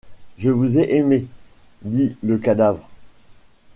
[0.39, 1.27] Je vous ai aimés,
[1.83, 2.89] dit le cadavre.